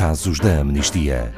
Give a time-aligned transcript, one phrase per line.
[0.00, 1.30] casos da amnistia.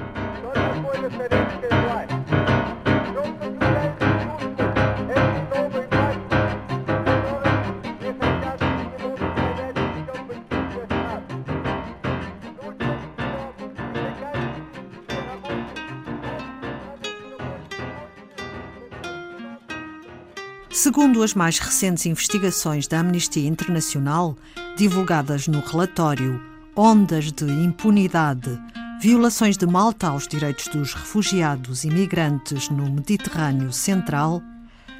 [20.70, 24.36] Segundo as mais recentes investigações da Amnistia Internacional,
[24.76, 28.58] divulgadas no relatório Ondas de Impunidade.
[28.98, 34.40] Violações de Malta aos direitos dos refugiados e migrantes no Mediterrâneo Central,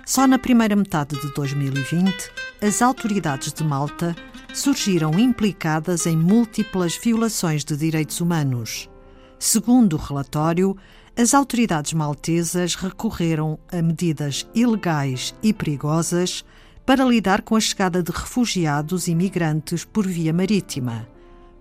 [0.05, 4.15] só na primeira metade de 2020, as autoridades de Malta
[4.53, 8.91] surgiram implicadas em múltiplas violações de direitos humanos.
[9.39, 10.77] Segundo o relatório,
[11.17, 16.45] as autoridades maltesas recorreram a medidas ilegais e perigosas
[16.85, 21.09] para lidar com a chegada de refugiados e migrantes por via marítima,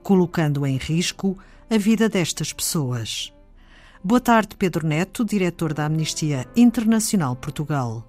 [0.03, 1.37] colocando em risco
[1.69, 3.33] a vida destas pessoas.
[4.03, 8.03] Boa tarde, Pedro Neto, diretor da Amnistia Internacional Portugal.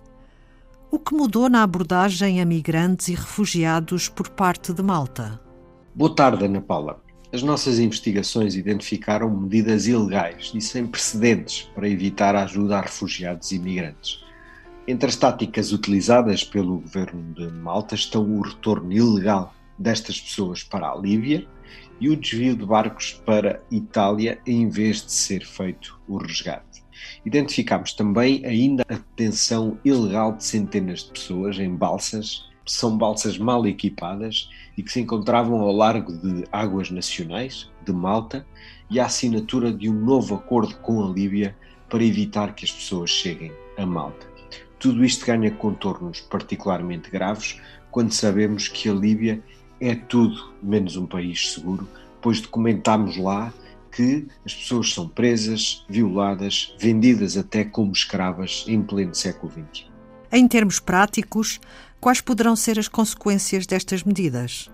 [0.91, 5.41] O que mudou na abordagem a migrantes e refugiados por parte de Malta?
[5.95, 7.01] Boa tarde, Ana Paula.
[7.33, 13.53] As nossas investigações identificaram medidas ilegais e sem precedentes para evitar a ajuda a refugiados
[13.53, 14.23] e imigrantes.
[14.87, 20.91] Entre as táticas utilizadas pelo governo de Malta estão o retorno ilegal destas pessoas para
[20.91, 21.47] a Líbia
[22.03, 26.83] e o desvio de barcos para Itália em vez de ser feito o resgate.
[27.25, 33.65] Identificámos também ainda a detenção ilegal de centenas de pessoas em balsas são balsas mal
[33.69, 38.45] equipadas e que se encontravam ao largo de águas nacionais, de Malta,
[38.91, 41.57] e a assinatura de um novo acordo com a Líbia
[41.89, 44.27] para evitar que as pessoas cheguem a Malta.
[44.81, 47.61] Tudo isto ganha contornos particularmente graves
[47.93, 49.41] quando sabemos que a Líbia
[49.83, 51.89] é tudo menos um país seguro,
[52.21, 53.53] pois documentámos lá
[53.91, 59.87] que as pessoas são presas, violadas, vendidas até como escravas em pleno século XX.
[60.31, 61.61] Em termos práticos,
[62.03, 64.69] Quais poderão ser as consequências destas medidas?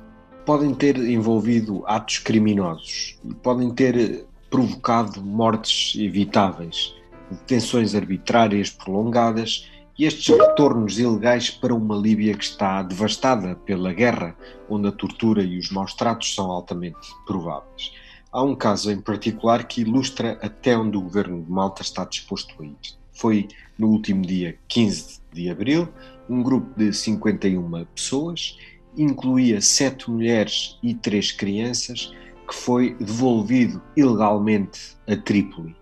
[0.47, 6.95] Podem ter envolvido atos criminosos podem ter provocado mortes evitáveis,
[7.31, 9.69] detenções arbitrárias prolongadas
[9.99, 14.37] e estes retornos ilegais para uma Líbia que está devastada pela guerra,
[14.71, 17.93] onde a tortura e os maus tratos são altamente prováveis.
[18.31, 22.55] Há um caso em particular que ilustra até onde o governo de Malta está disposto
[22.63, 22.77] a ir.
[23.13, 25.89] Foi no último dia 15 de abril,
[26.29, 28.57] um grupo de 51 pessoas,
[28.97, 32.13] incluía sete mulheres e três crianças,
[32.47, 35.78] que foi devolvido ilegalmente a Trípoli.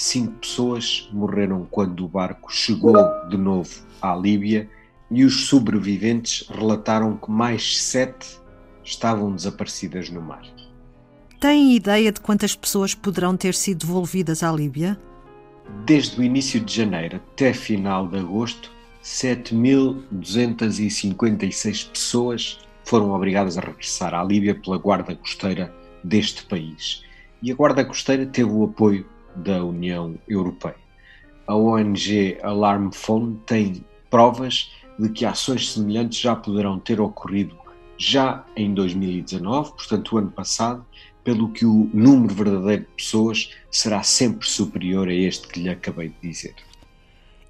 [0.00, 2.96] Cinco pessoas morreram quando o barco chegou
[3.28, 3.68] de novo
[4.00, 4.66] à Líbia
[5.10, 8.40] e os sobreviventes relataram que mais sete
[8.82, 10.42] estavam desaparecidas no mar.
[11.38, 14.98] Tem ideia de quantas pessoas poderão ter sido devolvidas à Líbia?
[15.84, 18.72] Desde o início de janeiro até final de agosto,
[19.04, 25.70] 7.256 pessoas foram obrigadas a regressar à Líbia pela Guarda Costeira
[26.02, 27.04] deste país.
[27.42, 29.04] E a Guarda Costeira teve o apoio
[29.36, 30.76] da União Europeia.
[31.46, 37.56] A ONG Alarm Phone tem provas de que ações semelhantes já poderão ter ocorrido
[37.96, 40.84] já em 2019, portanto, o ano passado,
[41.22, 46.08] pelo que o número verdadeiro de pessoas será sempre superior a este que lhe acabei
[46.08, 46.54] de dizer.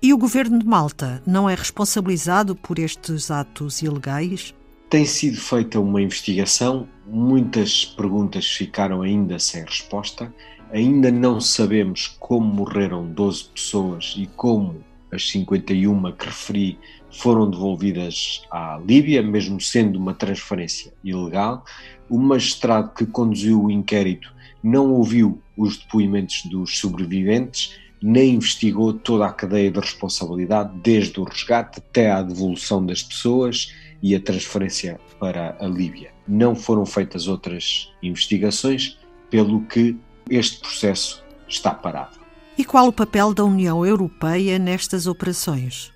[0.02, 4.54] E o governo de Malta não é responsabilizado por estes atos ilegais?
[4.88, 10.34] Tem sido feita uma investigação, muitas perguntas ficaram ainda sem resposta.
[10.72, 16.78] Ainda não sabemos como morreram 12 pessoas e como as 51 que referi
[17.10, 21.64] foram devolvidas à Líbia, mesmo sendo uma transferência ilegal.
[22.08, 24.32] O magistrado que conduziu o inquérito
[24.62, 31.25] não ouviu os depoimentos dos sobreviventes nem investigou toda a cadeia de responsabilidade, desde o
[31.25, 36.10] resgate até à devolução das pessoas e a transferência para a Líbia.
[36.26, 39.96] Não foram feitas outras investigações, pelo que
[40.28, 42.19] este processo está parado.
[42.58, 45.93] E qual o papel da União Europeia nestas operações?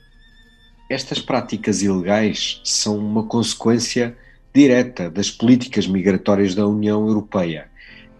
[0.88, 4.16] Estas práticas ilegais são uma consequência
[4.54, 7.68] direta das políticas migratórias da União Europeia.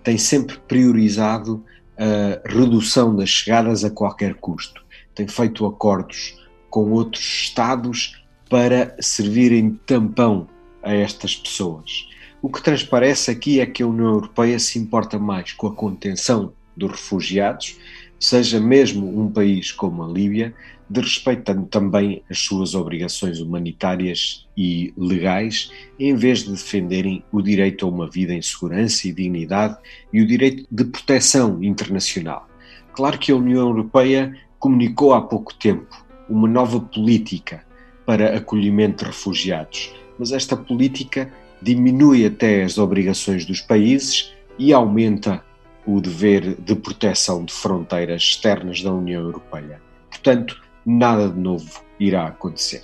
[0.03, 1.65] Tem sempre priorizado
[1.97, 4.85] a redução das chegadas a qualquer custo.
[5.15, 6.37] Tem feito acordos
[6.69, 8.21] com outros Estados
[8.51, 10.49] para servirem de tampão
[10.83, 12.09] a estas pessoas.
[12.45, 16.53] O que transparece aqui é que a União Europeia se importa mais com a contenção
[16.77, 17.79] dos refugiados,
[18.21, 20.55] seja mesmo um país como a Líbia,
[20.91, 27.87] de respeitando também as suas obrigações humanitárias e legais, em vez de defenderem o direito
[27.87, 29.79] a uma vida em segurança e dignidade
[30.13, 32.47] e o direito de proteção internacional.
[32.93, 37.65] Claro que a União Europeia comunicou há pouco tempo uma nova política
[38.05, 41.33] para acolhimento de refugiados, mas esta política
[41.65, 45.43] diminui até as obrigações dos países e aumenta
[45.87, 49.81] o dever de proteção de fronteiras externas da União Europeia.
[50.11, 52.83] Portanto, nada de novo irá acontecer.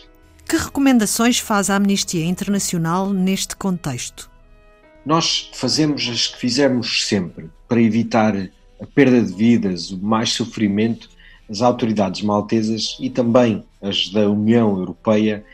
[0.49, 4.31] Que recomendações faz a Amnistia Internacional neste contexto?
[5.05, 11.09] Nós fazemos as que fizemos sempre para evitar a perda de vidas, o mais sofrimento.
[11.49, 15.45] As autoridades maltesas e também as da União Europeia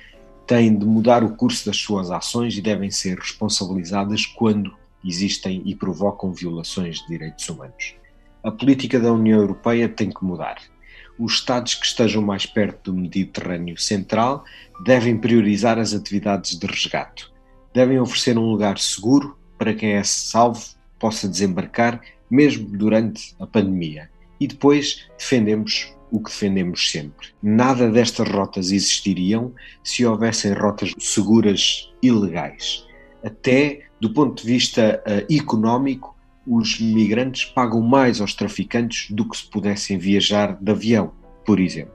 [0.46, 5.75] têm de mudar o curso das suas ações e devem ser responsabilizadas quando existem e
[5.75, 7.94] provocam violações de direitos humanos.
[8.43, 10.56] A política da União Europeia tem que mudar
[11.19, 14.44] os Estados que estejam mais perto do Mediterrâneo Central
[14.84, 17.31] devem priorizar as atividades de resgate.
[17.72, 22.00] Devem oferecer um lugar seguro para quem é salvo possa desembarcar,
[22.31, 24.10] mesmo durante a pandemia.
[24.40, 27.28] E depois defendemos o que defendemos sempre.
[27.42, 29.52] Nada destas rotas existiriam
[29.82, 32.86] se houvessem rotas seguras e legais.
[33.24, 36.16] Até do ponto de vista uh, económico,
[36.46, 41.12] os migrantes pagam mais aos traficantes do que se pudessem viajar de avião,
[41.44, 41.92] por exemplo.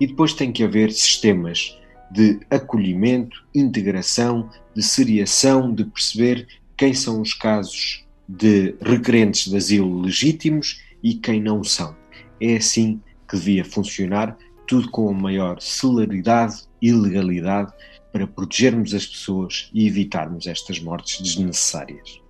[0.00, 1.78] E depois tem que haver sistemas
[2.10, 6.46] de acolhimento, integração, de seriação, de perceber
[6.76, 11.96] quem são os casos de requerentes de asilo legítimos e quem não são.
[12.40, 17.72] É assim que devia funcionar, tudo com a maior celeridade e legalidade
[18.12, 22.20] para protegermos as pessoas e evitarmos estas mortes desnecessárias.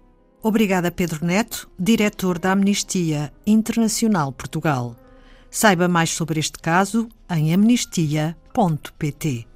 [0.43, 4.97] Obrigada, Pedro Neto, diretor da Amnistia Internacional Portugal.
[5.51, 9.47] Saiba mais sobre este caso em amnistia.pt.